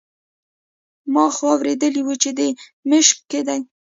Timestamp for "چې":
2.23-2.29